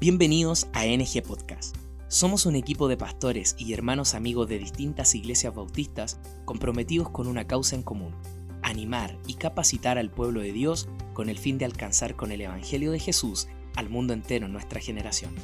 [0.00, 1.76] Bienvenidos a NG Podcast.
[2.08, 7.46] Somos un equipo de pastores y hermanos amigos de distintas iglesias bautistas comprometidos con una
[7.46, 8.14] causa en común,
[8.62, 12.92] animar y capacitar al pueblo de Dios con el fin de alcanzar con el Evangelio
[12.92, 15.34] de Jesús al mundo entero en nuestra generación.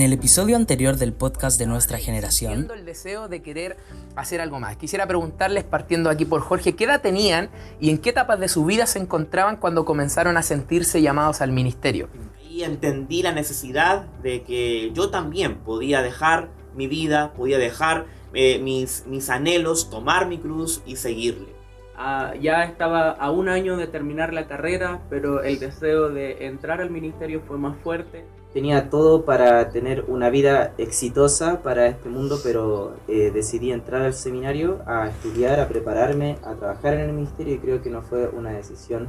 [0.00, 3.76] En el episodio anterior del podcast de nuestra generación, el deseo de querer
[4.16, 4.78] hacer algo más.
[4.78, 8.64] Quisiera preguntarles, partiendo aquí por Jorge, ¿qué edad tenían y en qué etapas de su
[8.64, 12.08] vida se encontraban cuando comenzaron a sentirse llamados al ministerio?
[12.48, 18.58] Y entendí la necesidad de que yo también podía dejar mi vida, podía dejar eh,
[18.58, 21.48] mis, mis anhelos, tomar mi cruz y seguirle.
[21.94, 26.80] Ah, ya estaba a un año de terminar la carrera, pero el deseo de entrar
[26.80, 32.38] al ministerio fue más fuerte tenía todo para tener una vida exitosa para este mundo,
[32.42, 37.54] pero eh, decidí entrar al seminario a estudiar, a prepararme, a trabajar en el ministerio
[37.54, 39.08] y creo que no fue una decisión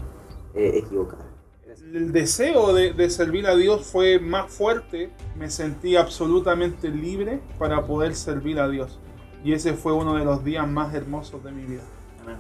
[0.54, 1.26] eh, equivocada.
[1.94, 7.86] El deseo de, de, servir a Dios fue más fuerte, me sentí absolutamente libre para
[7.86, 9.00] poder servir a Dios.
[9.44, 11.82] Y ese fue uno de los días más hermosos de mi vida.
[12.22, 12.38] Amén.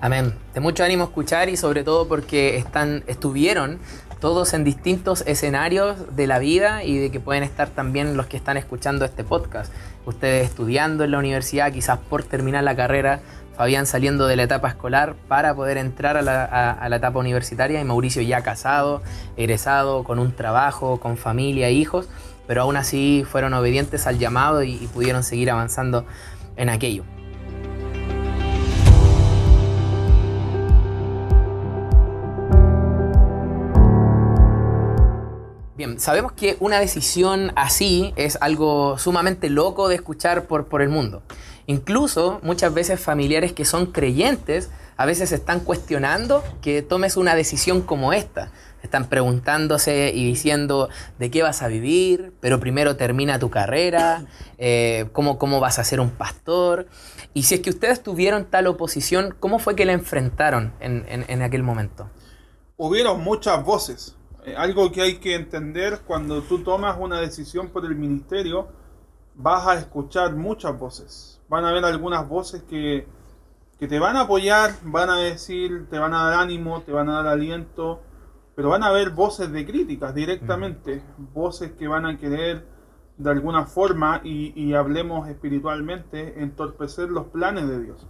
[0.00, 0.34] Amén.
[0.52, 3.78] De mucho ánimo escuchar y sobre todo porque están, estuvieron
[4.24, 8.38] todos en distintos escenarios de la vida y de que pueden estar también los que
[8.38, 9.70] están escuchando este podcast.
[10.06, 13.20] Ustedes estudiando en la universidad, quizás por terminar la carrera,
[13.54, 18.22] Fabián saliendo de la etapa escolar para poder entrar a la, etapa universitaria y Mauricio
[18.22, 19.02] ya casado,
[19.36, 22.08] egresado, con un trabajo, con familia, hijos,
[22.46, 26.06] pero aún así fueron obedientes al llamado y pudieron seguir avanzando
[26.56, 27.04] en aquello.
[35.98, 41.22] Sabemos que una decisión así es algo sumamente loco de escuchar por, por el mundo.
[41.66, 47.82] Incluso muchas veces familiares que son creyentes a veces están cuestionando que tomes una decisión
[47.82, 48.50] como esta.
[48.82, 54.26] Están preguntándose y diciendo de qué vas a vivir, pero primero termina tu carrera,
[54.58, 56.86] eh, cómo, cómo vas a ser un pastor.
[57.32, 61.42] Y si es que ustedes tuvieron tal oposición, ¿cómo fue que la enfrentaron en, en,
[61.42, 62.10] aquel momento?
[62.76, 64.16] Hubieron muchas voces,
[64.56, 68.68] algo que hay que entender cuando tú tomas una decisión por el ministerio,
[69.34, 71.40] vas a escuchar muchas voces.
[71.48, 73.06] Van a haber algunas voces que,
[73.78, 77.08] que te van a apoyar, van a decir, te van a dar ánimo, te van
[77.08, 78.02] a dar aliento,
[78.54, 81.02] pero van a haber voces de críticas directamente,
[81.32, 82.66] voces que van a querer
[83.16, 88.06] de alguna forma, y, y hablemos espiritualmente, entorpecer los planes de Dios.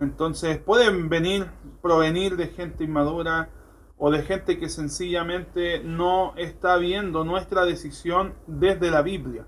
[0.00, 1.46] Entonces pueden venir,
[1.80, 3.48] provenir de gente inmadura,
[3.96, 9.46] o de gente que sencillamente no está viendo nuestra decisión desde la Biblia,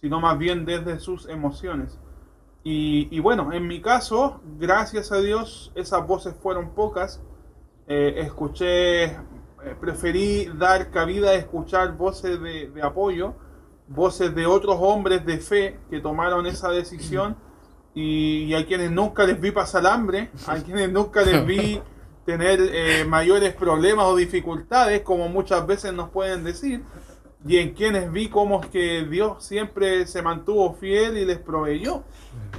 [0.00, 1.98] sino más bien desde sus emociones.
[2.68, 7.22] Y, bueno, en mi caso, gracias a Dios, esas voces fueron pocas.
[7.86, 9.14] Eh, escuché, eh,
[9.80, 13.36] preferí dar cabida a escuchar voces de, de apoyo,
[13.86, 17.36] voces de otros hombres de fe que tomaron esa decisión
[17.94, 21.80] y, y a quienes nunca les vi pasar hambre, a quienes nunca les vi
[22.26, 26.82] tener eh, mayores problemas o dificultades, como muchas veces nos pueden decir,
[27.46, 32.02] y en quienes vi como que Dios siempre se mantuvo fiel y les proveyó.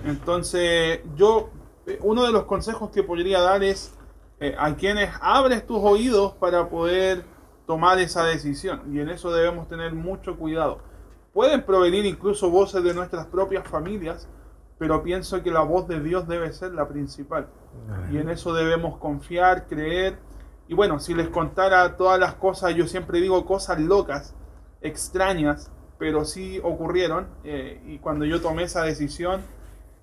[0.06, 1.50] Entonces, yo,
[1.86, 3.94] eh, uno de los consejos que podría dar es
[4.40, 7.26] eh, a quienes abres tus oídos para poder
[7.66, 10.80] tomar esa decisión, y en eso debemos tener mucho cuidado.
[11.34, 14.30] Pueden provenir incluso voces de nuestras propias familias,
[14.80, 17.50] pero pienso que la voz de Dios debe ser la principal.
[18.12, 20.18] Y en eso debemos confiar, creer.
[20.68, 24.36] Y bueno, si les contara todas las cosas, yo siempre digo cosas locas,
[24.82, 27.28] extrañas, pero sí ocurrieron.
[27.44, 29.42] Eh, y cuando yo tomé esa decisión,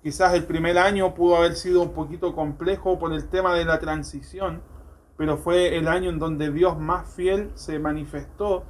[0.01, 3.79] quizás el primer año pudo haber sido un poquito complejo por el tema de la
[3.79, 4.61] transición,
[5.17, 8.63] pero fue el año en donde Dios más fiel se manifestó.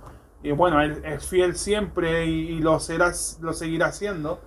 [0.44, 3.12] Y bueno, Él es fiel siempre y, lo, será,
[3.42, 4.40] lo seguirá siendo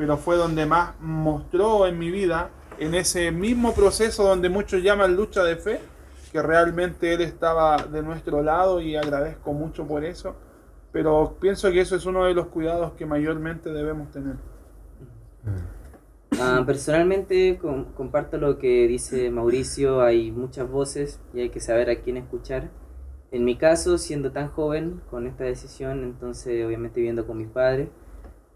[0.00, 2.48] pero fue donde más mostró en mi vida,
[2.80, 5.80] en ese mismo proceso donde muchos llaman lucha de fe,
[6.32, 10.34] que realmente Él estaba de nuestro lado y agradezco mucho por eso,
[10.90, 14.36] pero pienso que eso es uno de los cuidados que mayormente debemos tener.
[16.32, 21.90] Uh, personalmente com comparto lo que dice Mauricio, hay muchas voces y hay que saber
[21.90, 22.70] a quién escuchar.
[23.30, 27.88] En mi caso, siendo tan joven con esta decisión, entonces obviamente viviendo con mis padres,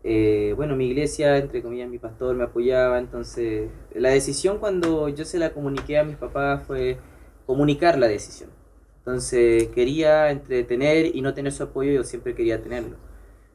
[0.06, 5.24] eh, bueno, mi iglesia, entre comillas, mi pastor me apoyaba, entonces la decisión cuando yo
[5.24, 6.98] se la comuniqué a mis papás fue
[7.46, 8.50] comunicar la decisión.
[8.98, 12.98] Entonces quería entre tener y no tener su apoyo, yo siempre quería tenerlo.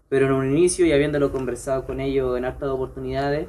[0.10, 3.48] Pero en un inicio y habiéndolo conversado con ellos en hartas oportunidades,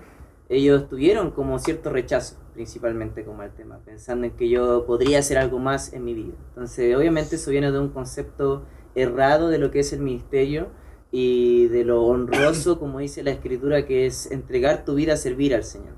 [0.50, 5.38] ellos tuvieron como cierto rechazo, principalmente como el tema, pensando en que yo podría hacer
[5.38, 6.35] algo más en mi vida.
[6.49, 10.69] Entonces, obviamente eso viene de un concepto errado de lo que es el ministerio
[11.12, 15.55] y de lo honroso, como dice la escritura, que es entregar tu vida a servir
[15.55, 15.95] al Señor.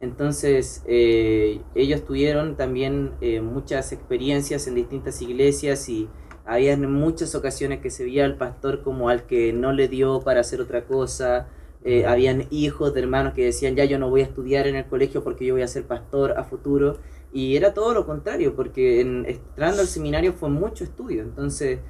[0.00, 6.08] Entonces, eh, ellos tuvieron también eh, muchas experiencias en distintas iglesias y
[6.44, 10.40] había muchas ocasiones que se veía al pastor como al que no le dio para
[10.40, 11.48] hacer otra cosa.
[11.82, 14.84] Eh, habían hijos de hermanos que decían, ya yo no voy a estudiar en el
[14.86, 16.98] colegio porque yo voy a ser pastor a futuro.
[17.32, 21.22] Y era todo lo contrario, porque en, entrando al seminario fue mucho estudio.
[21.22, 21.80] Entonces,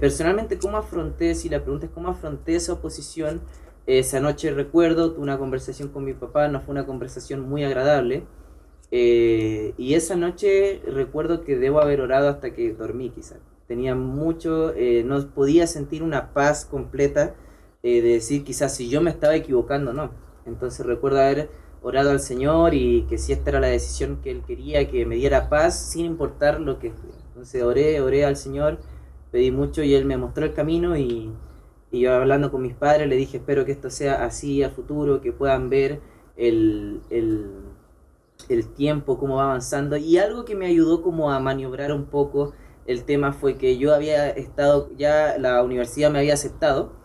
[0.00, 3.42] personalmente, ¿cómo afronté, si la pregunta es cómo afronté esa oposición?
[3.86, 8.24] Esa noche recuerdo, una conversación con mi papá, no fue una conversación muy agradable.
[8.90, 13.40] Eh, y esa noche recuerdo que debo haber orado hasta que dormí quizás.
[13.66, 17.34] Tenía mucho, eh, no podía sentir una paz completa
[17.82, 20.12] eh, de decir quizás si yo me estaba equivocando o no.
[20.46, 21.50] Entonces recuerdo haber
[21.82, 25.16] orado al Señor y que si esta era la decisión que Él quería, que me
[25.16, 26.92] diera paz sin importar lo que...
[27.28, 28.78] Entonces oré, oré al Señor,
[29.34, 31.32] pedí mucho y Él me mostró el camino y
[31.94, 35.20] y yo hablando con mis padres le dije, espero que esto sea así a futuro,
[35.20, 36.00] que puedan ver
[36.36, 37.00] el,
[38.74, 39.96] tiempo, cómo va avanzando.
[39.96, 42.52] Y algo que me ayudó como a maniobrar un poco
[42.86, 46.96] el tema fue que yo había estado, ya la universidad me había aceptado.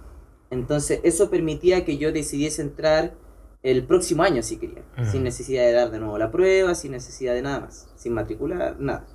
[0.50, 3.14] Entonces eso permitía que yo decidiese entrar
[3.62, 7.36] el próximo año si quería, sin necesidad de dar de nuevo la prueba, sin necesidad
[7.36, 9.06] de nada más, sin matricular, nada.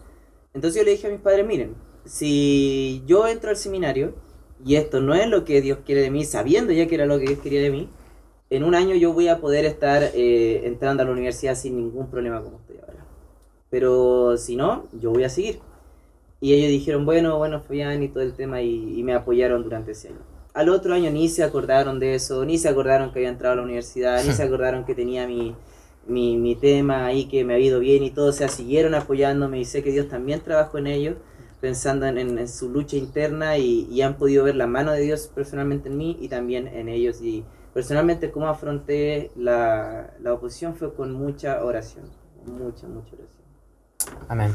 [0.52, 4.14] Entonces yo le dije a mis padres, miren, si yo entro al seminario,
[4.64, 7.18] y esto no es lo que Dios quiere de mí, sabiendo ya que era lo
[7.18, 7.88] que Dios quería de mí,
[8.50, 12.08] en un año yo voy a poder estar eh, entrando a la universidad sin ningún
[12.08, 13.04] problema como estoy ahora.
[13.70, 15.58] Pero si no, yo voy a seguir.
[16.40, 20.08] Y ellos dijeron, bueno, bueno, Fabián y todo el tema, y, me apoyaron durante ese
[20.08, 20.18] año.
[20.52, 23.56] Al otro año ni se acordaron de eso, ni se acordaron que había entrado a
[23.56, 25.54] la universidad, ni se acordaron que tenía mi,
[26.06, 28.28] mi, mi tema ahí, que me había ido bien y todo.
[28.28, 31.16] O sea, siguieron apoyándome y sé que Dios también trabajó en ellos
[31.64, 35.96] pensando en, su lucha interna y, han podido ver la mano de Dios personalmente en
[35.96, 37.22] mí y también en ellos.
[37.22, 42.05] Y personalmente cómo afronté la, la oposición fue con mucha oración,
[42.44, 44.28] mucha, mucha oración.
[44.28, 44.55] Amén.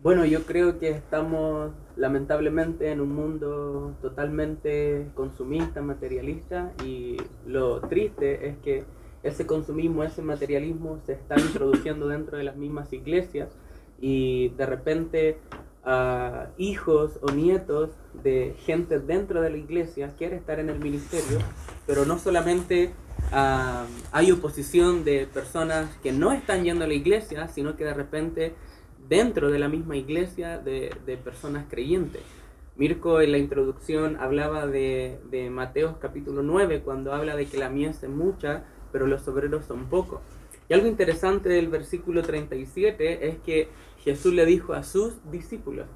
[0.00, 8.46] Bueno, yo creo que estamos lamentablemente en un mundo totalmente consumista, materialista y lo triste
[8.46, 8.84] es que
[9.24, 13.48] ese consumismo, ese materialismo se está introduciendo dentro de las mismas iglesias
[14.02, 15.38] y de repente
[16.58, 17.90] hijos o nietos
[18.22, 21.38] de gente dentro de la iglesia quiere estar en el ministerio,
[21.86, 22.92] pero no solamente
[23.32, 28.54] hay oposición de personas que no están yendo a la iglesia, sino que de repente
[29.08, 32.22] dentro de la misma iglesia de, de personas creyentes.
[32.76, 37.68] Mirko en la introducción hablaba de, de Mateos capítulo 9, cuando habla de que la
[37.68, 40.20] mies es mucha, pero los obreros son pocos.
[40.68, 43.68] Y algo interesante del versículo 37 es que
[44.02, 45.86] Jesús le dijo a sus discípulos,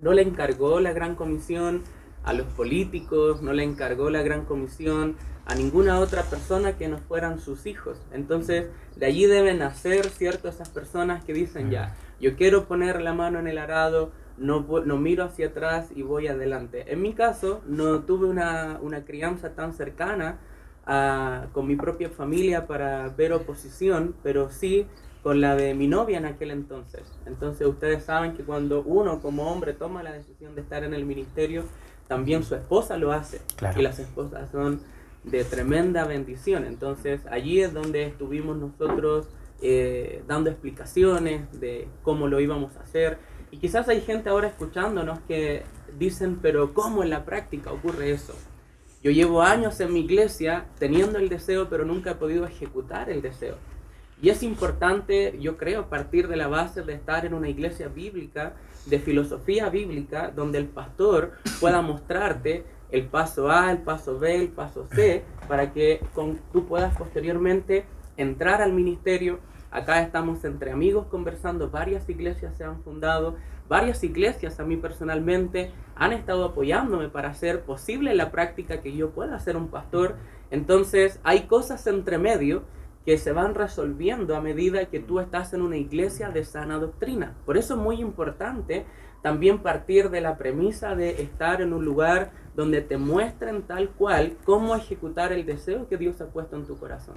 [0.00, 1.82] no le encargó la gran comisión
[2.24, 6.98] a los políticos, no le encargó la gran comisión a ninguna otra persona que no
[6.98, 7.98] fueran sus hijos.
[8.12, 8.66] Entonces,
[8.96, 10.48] de allí deben nacer, ¿cierto?
[10.48, 14.96] Esas personas que dicen, ya, yo quiero poner la mano en el arado, no, no
[14.98, 16.92] miro hacia atrás y voy adelante.
[16.92, 20.38] En mi caso, no tuve una, una crianza tan cercana
[20.84, 24.86] a, con mi propia familia para ver oposición, pero sí
[25.26, 27.02] con la de mi novia en aquel entonces.
[27.26, 31.04] Entonces ustedes saben que cuando uno como hombre toma la decisión de estar en el
[31.04, 31.64] ministerio,
[32.06, 33.40] también su esposa lo hace.
[33.76, 34.78] Y las esposas son
[35.24, 36.64] de tremenda bendición.
[36.64, 39.26] Entonces allí es donde estuvimos nosotros
[39.62, 43.18] eh, dando explicaciones de cómo lo íbamos a hacer.
[43.50, 45.64] Y quizás hay gente ahora escuchándonos que
[45.98, 48.36] dicen, pero ¿cómo en la práctica ocurre eso?
[49.02, 53.22] Yo llevo años en mi iglesia teniendo el deseo, pero nunca he podido ejecutar el
[53.22, 53.56] deseo.
[54.20, 58.54] Y es importante, yo creo, partir de la base de estar en una iglesia bíblica,
[58.86, 64.48] de filosofía bíblica, donde el pastor pueda mostrarte el paso A, el paso B, el
[64.48, 67.84] paso C, para que con, tú puedas posteriormente
[68.16, 69.38] entrar al ministerio.
[69.70, 73.36] Acá estamos entre amigos conversando, varias iglesias se han fundado,
[73.68, 79.10] varias iglesias a mí personalmente han estado apoyándome para hacer posible la práctica que yo
[79.10, 80.14] pueda ser un pastor.
[80.50, 82.62] Entonces hay cosas entre medio
[83.06, 87.36] que se van resolviendo a medida que tú estás en una iglesia de sana doctrina.
[87.46, 88.84] Por eso es muy importante
[89.22, 94.36] también partir de la premisa de estar en un lugar donde te muestren tal cual
[94.44, 97.14] cómo ejecutar el deseo que Dios ha puesto en tu corazón.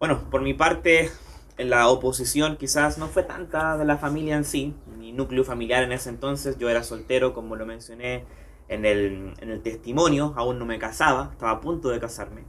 [0.00, 1.10] Bueno, por mi parte,
[1.56, 5.92] la oposición quizás no fue tanta de la familia en sí, mi núcleo familiar en
[5.92, 8.24] ese entonces, yo era soltero, como lo mencioné
[8.66, 12.44] en el, en el testimonio, aún no me casaba, estaba a punto de casarme,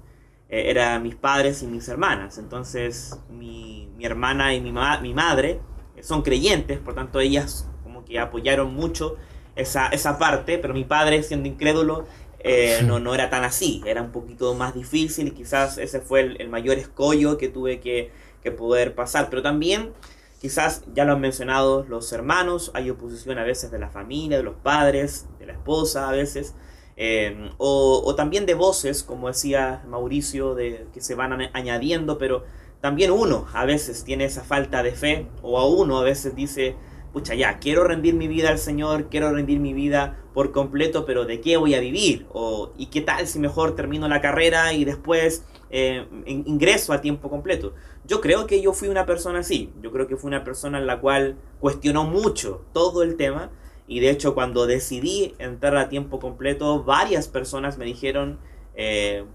[0.53, 2.38] eh, eran mis padres y mis hermanas.
[2.38, 5.60] Entonces mi, mi hermana y mi, ma- mi madre
[6.01, 9.15] son creyentes, por tanto ellas como que apoyaron mucho
[9.55, 12.05] esa, esa parte, pero mi padre siendo incrédulo
[12.39, 16.22] eh, no, no era tan así, era un poquito más difícil y quizás ese fue
[16.22, 18.12] el, el mayor escollo que tuve que,
[18.43, 19.29] que poder pasar.
[19.29, 19.93] Pero también,
[20.41, 24.43] quizás ya lo han mencionado los hermanos, hay oposición a veces de la familia, de
[24.43, 26.53] los padres, de la esposa a veces.
[26.96, 32.44] Eh, o, también de voces, como decía Mauricio, de, que se van añadiendo, pero
[32.82, 36.76] también uno a veces tiene esa falta de fe, o a uno a veces dice,
[37.12, 41.26] pucha, ya, quiero rendir mi vida al Señor, quiero rendir mi vida por completo, pero
[41.26, 42.26] ¿de qué voy a vivir?
[42.34, 47.02] O, ¿Y qué tal si mejor termino la carrera y después eh, in- ingreso a
[47.02, 47.74] tiempo completo?
[48.06, 50.88] Yo creo que yo fui una persona así, yo creo que fui una persona en
[50.88, 53.52] la cual cuestionó mucho todo el tema
[53.88, 58.40] y de hecho cuando decidí entrar a tiempo completo, varias personas me dijeron,
[58.75, 59.25] eh,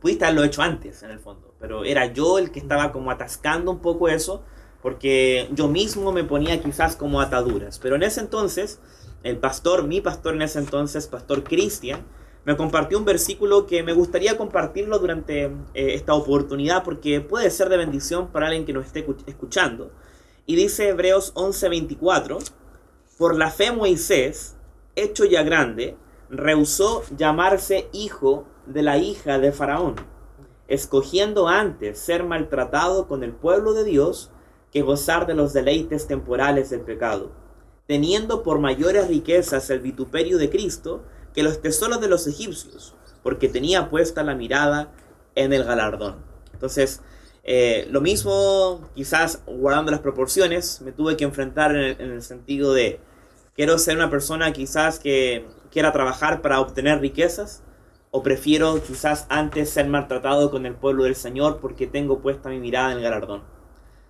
[0.00, 3.70] pudiste haberlo hecho antes en el fondo, pero era yo el que estaba como atascando
[3.70, 4.42] un poco eso
[4.82, 7.80] porque yo mismo me ponía quizás como ataduras.
[7.80, 8.80] Pero en ese entonces,
[9.24, 12.06] el pastor, mi pastor en ese entonces, pastor Cristian,
[12.44, 17.68] me compartió un versículo que me gustaría compartirlo durante eh, esta oportunidad porque puede ser
[17.68, 19.90] de bendición para alguien que nos esté escuch- escuchando.
[20.46, 22.38] Y dice Hebreos 11:24,
[23.18, 24.54] por la fe Moisés,
[24.94, 25.96] hecho ya grande,
[26.30, 29.96] rehusó llamarse hijo de la hija de Faraón,
[30.68, 34.30] escogiendo antes ser maltratado con el pueblo de Dios
[34.72, 37.32] que gozar de los deleites temporales del pecado,
[37.88, 41.02] teniendo por mayores riquezas el vituperio de Cristo
[41.34, 42.94] que los tesoros de los egipcios,
[43.24, 44.92] porque tenía puesta la mirada
[45.34, 46.16] en el galardón.
[46.52, 47.02] Entonces,
[47.42, 52.22] eh, lo mismo, quizás guardando las proporciones, me tuve que enfrentar en el, en el
[52.22, 53.00] sentido de,
[53.58, 57.64] quiero ser una persona quizás que quiera trabajar para obtener riquezas,
[58.12, 62.60] o prefiero quizás antes ser maltratado con el pueblo del Señor porque tengo puesta mi
[62.60, 63.42] mirada en el galardón.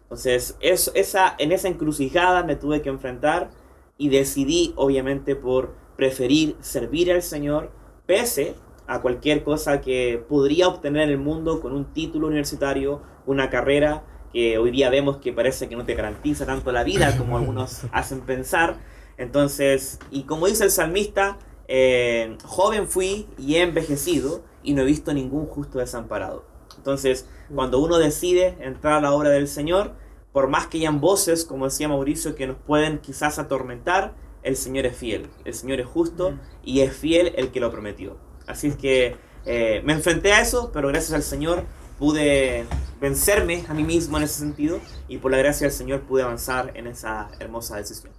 [0.02, 3.48] Entonces, eso, esa, en esa encrucijada me tuve que enfrentar
[3.96, 7.72] y decidí, obviamente, por preferir servir al Señor,
[8.04, 8.54] pese
[8.86, 14.04] a cualquier cosa que podría obtener en el mundo con un título universitario, una carrera
[14.30, 17.84] que hoy día vemos que parece que no te garantiza tanto la vida como algunos
[17.92, 18.76] hacen pensar.
[19.18, 24.86] Entonces, y como dice el salmista, eh, joven fui y he envejecido y no he
[24.86, 26.46] visto ningún justo desamparado.
[26.76, 29.94] Entonces, cuando uno decide entrar a la obra del Señor,
[30.32, 34.86] por más que hayan voces, como decía Mauricio, que nos pueden quizás atormentar, el Señor
[34.86, 38.16] es fiel, el Señor es justo y es fiel el que lo prometió.
[38.46, 41.64] Así es que eh, me enfrenté a eso, pero gracias al Señor
[41.98, 42.64] pude
[43.00, 46.72] vencerme a mí mismo en ese sentido y por la gracia del Señor pude avanzar
[46.76, 48.12] en esa hermosa decisión.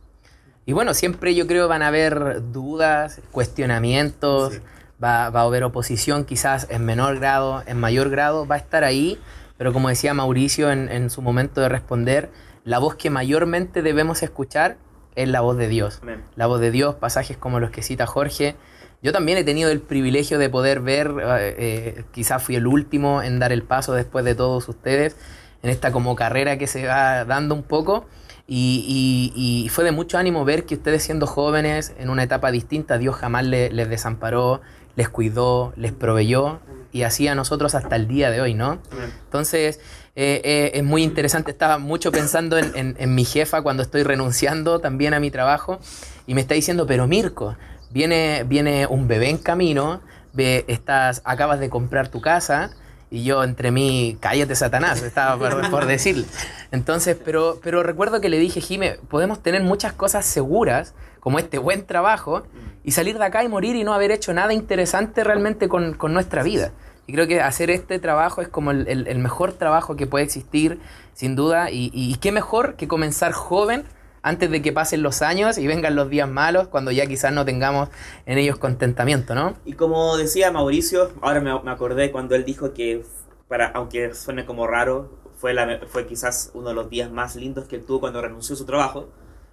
[0.70, 4.60] Y bueno, siempre yo creo van a haber dudas, cuestionamientos, Sí.
[5.04, 8.84] va, va a haber oposición quizás en menor grado, en mayor grado, va a estar
[8.84, 9.18] ahí,
[9.58, 12.30] pero como decía Mauricio en, en su momento de responder,
[12.66, 14.78] la voz que mayormente debemos escuchar
[15.16, 16.02] es la voz de Dios.
[16.04, 16.24] Amén.
[16.36, 18.56] La voz de Dios, pasajes como los que cita Jorge.
[19.02, 23.24] Yo también he tenido el privilegio de poder ver, eh, eh, quizás fui el último
[23.24, 25.16] en dar el paso después de todos ustedes,
[25.64, 28.06] en esta como carrera que se va dando un poco.
[28.52, 32.50] Y, y- y fue de mucho ánimo ver que ustedes siendo jóvenes, en una etapa
[32.52, 34.62] distinta, Dios jamás le- les desamparó,
[34.96, 36.60] les cuidó, les proveyó,
[36.92, 38.80] y así a nosotros hasta el día de hoy, ¿no?
[39.26, 39.80] Entonces,
[40.16, 41.52] eh, eh, es muy interesante.
[41.52, 45.80] Estaba mucho pensando en, en- en mi jefa cuando estoy renunciando también a mi trabajo
[46.26, 47.56] y me está diciendo, pero Mirko,
[47.92, 50.02] viene, viene un bebé en camino,
[50.34, 52.72] ve, estás, acabas de comprar tu casa
[53.12, 56.26] y yo entre mí, cállate Satanás, estaba por, por decirle.
[56.72, 61.58] Entonces, pero, pero recuerdo que le dije, Jime, podemos tener muchas cosas seguras, como este
[61.58, 62.44] buen trabajo,
[62.84, 66.14] y salir de acá y morir y no haber hecho nada interesante realmente con, con
[66.14, 66.72] nuestra vida.
[67.08, 70.80] Y creo que hacer este trabajo es como el, el- mejor trabajo que puede existir,
[71.14, 71.70] sin duda.
[71.72, 73.84] Y qué mejor que comenzar joven
[74.22, 77.46] antes de que pasen los años y vengan los días malos, cuando ya quizás no
[77.46, 77.90] tengamos
[78.26, 79.56] en ellos contentamiento, ¿no?
[79.66, 83.06] Y como decía Mauricio, ahora me, me acordé cuando él dijo que,
[83.48, 87.68] para, aunque suene como raro, fue, la, fue quizás uno de los días más lindos
[87.68, 89.10] que él tuvo cuando renunció a su trabajo.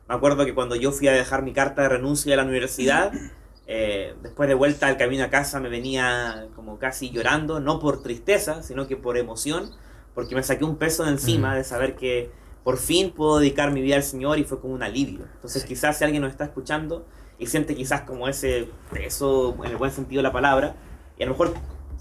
[0.08, 3.12] Me acuerdo que cuando yo fui a dejar mi carta de renuncia a la universidad,
[3.66, 8.02] eh, después de vuelta al camino a casa me venía como casi llorando, no por
[8.02, 9.70] tristeza, sino que por emoción,
[10.14, 11.56] porque me saqué un peso de encima Mm.
[11.56, 12.30] de saber que
[12.66, 15.24] por fin puedo dedicar mi vida al Señor y fue como un alivio.
[15.36, 15.68] Entonces Sí.
[15.68, 17.06] quizás si alguien nos está escuchando
[17.38, 20.74] y siente quizás como ese peso en el buen sentido de la palabra,
[21.16, 21.54] y a lo mejor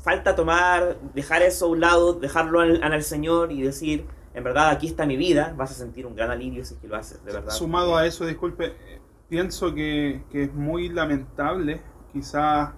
[0.04, 4.70] falta tomar, dejar eso a un lado, dejarlo al, al Señor y decir, en verdad
[4.70, 7.24] aquí está mi vida, vas a sentir un gran alivio si es que lo haces,
[7.24, 7.52] de verdad.
[7.52, 11.80] Sumado a eso, disculpe, eh, pienso que, que es muy lamentable
[12.12, 12.72] quizás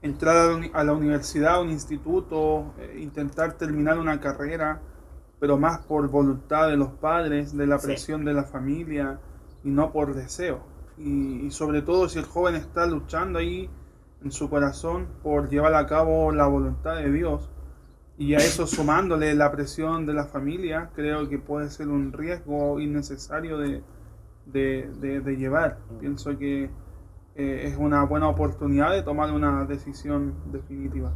[0.00, 4.80] entrar a la uni- a la universidad, a un instituto, eh, intentar terminar una carrera,
[5.42, 7.86] pero más por voluntad de los padres, de la Sí.
[7.88, 9.18] presión de la familia
[9.64, 10.60] y no por deseo.
[10.96, 13.68] Y, y sobre todo si el joven está luchando ahí
[14.22, 17.50] en su corazón por llevar a cabo la voluntad de Dios
[18.16, 22.78] y a eso sumándole la presión de la familia, creo que puede ser un riesgo
[22.78, 23.82] innecesario de,
[24.46, 25.78] de, de- de llevar.
[25.98, 26.70] Pienso que
[27.34, 31.12] eh, es una buena oportunidad de tomar una decisión definitiva.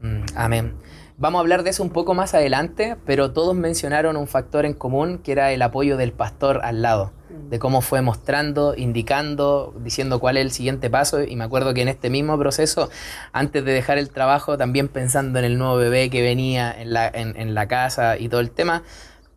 [0.00, 0.74] Mm, amén.
[1.16, 4.74] Vamos a hablar de eso un poco más adelante, pero todos mencionaron un factor en
[4.74, 7.12] común que era el apoyo del pastor al lado,
[7.50, 11.22] de cómo fue mostrando, indicando, diciendo cuál es el siguiente paso.
[11.22, 12.90] Y me acuerdo que en este mismo proceso,
[13.32, 17.06] antes de dejar el trabajo, también pensando en el nuevo bebé que venía en la,
[17.06, 18.82] en, en la casa y todo el tema,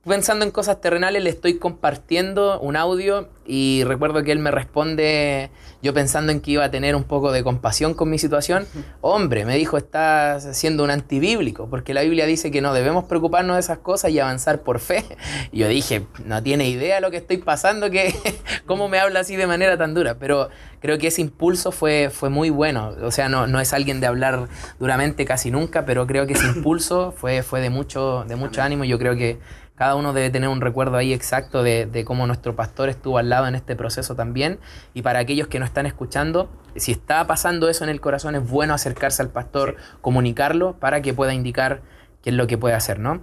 [0.07, 5.51] pensando en cosas terrenales, le estoy compartiendo un audio y recuerdo que él me responde,
[5.81, 8.67] yo pensando en que iba a tener un poco de compasión con mi situación,
[9.01, 13.55] hombre, me dijo, estás siendo un antibíblico, porque la Biblia dice que no debemos preocuparnos
[13.55, 15.05] de esas cosas y avanzar por fe.
[15.51, 18.13] Y yo dije, no tiene idea lo que estoy pasando, que
[18.65, 20.49] cómo me habla así de manera tan dura, pero
[20.81, 24.07] creo que ese impulso fue, fue muy bueno, o sea, no, no es alguien de
[24.07, 24.47] hablar
[24.79, 28.83] duramente casi nunca, pero creo que ese impulso fue, fue de mucho, de mucho ánimo
[28.83, 29.39] y yo creo que
[29.77, 33.29] cada uno debe tener un recuerdo ahí exacto de, de cómo nuestro pastor estuvo al
[33.29, 34.59] lado en este proceso también.
[34.95, 38.49] Y para aquellos que no están escuchando, si está pasando eso en el corazón, es
[38.49, 41.81] bueno acercarse al pastor, comunicarlo para que pueda indicar
[42.23, 43.21] qué es lo que puede hacer, ¿no?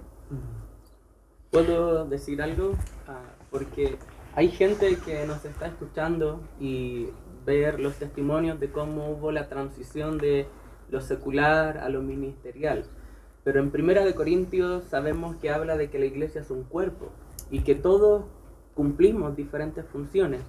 [1.51, 2.71] ¿Puedo decir algo?
[3.07, 3.19] Ah,
[3.51, 3.97] porque
[4.33, 7.07] hay gente que nos está escuchando y
[7.45, 10.47] ver los testimonios de cómo hubo la transición de
[10.89, 12.85] lo secular a lo ministerial.
[13.45, 17.11] Pero en Primera de Corintios sabemos que habla de que la iglesia es un cuerpo
[17.51, 18.25] y que todos
[18.73, 20.41] cumplimos diferentes funciones.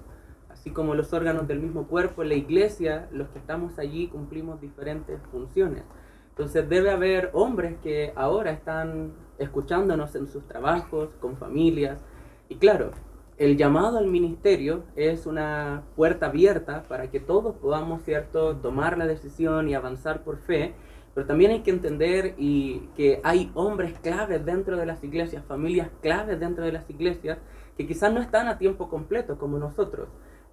[0.49, 5.21] Así como los órganos del mismo cuerpo, la iglesia, los que estamos allí cumplimos diferentes
[5.31, 5.83] funciones.
[6.29, 12.03] Entonces debe haber hombres que ahora están escuchándonos en sus trabajos, con familias.
[12.49, 12.89] Y claro,
[13.37, 19.05] el llamado al ministerio es una puerta abierta para que todos podamos, ¿cierto?, tomar la
[19.05, 20.73] decisión y avanzar por fe.
[21.17, 25.89] Pero también hay que entender y que hay hombres claves dentro de las iglesias, familias
[25.99, 27.39] claves dentro de las iglesias,
[27.75, 30.09] que quizás no están a tiempo completo como nosotros,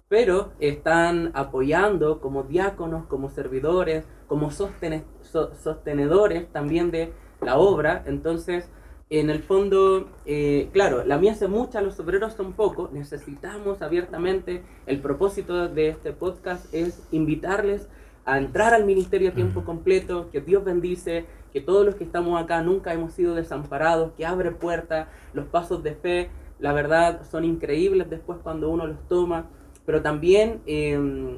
[0.09, 8.01] pero están apoyando como diáconos, como servidores, como sostene- so- sostenedores también de la obra.
[8.07, 8.67] Entonces,
[9.11, 14.63] en el fondo, eh, claro, la mía hace mucha, los obreros son pocos, necesitamos abiertamente,
[14.87, 17.87] el propósito de este podcast es invitarles
[18.25, 22.41] a entrar al ministerio a tiempo completo, que Dios bendice, que todos los que estamos
[22.41, 27.45] acá nunca hemos sido desamparados, que abre puertas, los pasos de fe, la verdad son
[27.45, 29.45] increíbles después cuando uno los toma,
[29.85, 31.37] pero también eh,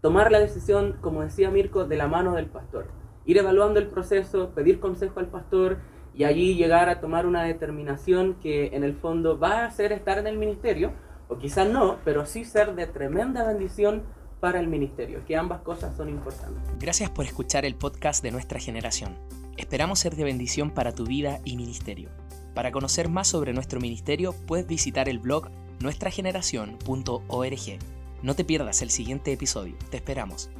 [0.00, 2.86] tomar la decisión, como decía Mirko, de la mano del pastor,
[3.24, 5.78] ir evaluando el proceso, pedir consejo al pastor
[6.14, 10.18] y allí llegar a tomar una determinación que en el fondo va a ser estar
[10.18, 10.92] en el ministerio,
[11.28, 14.02] o quizás no, pero sí ser de tremenda bendición
[14.42, 16.64] para el ministerio, que ambas cosas son importantes.
[16.80, 19.16] Gracias por escuchar el podcast de nuestra generación.
[19.56, 22.10] Esperamos ser de bendición para tu vida y ministerio.
[22.52, 27.78] Para conocer más sobre nuestro ministerio, puedes visitar el blog nuestrageneración.org.
[28.24, 29.76] No te pierdas el siguiente episodio.
[29.90, 30.50] Te esperamos.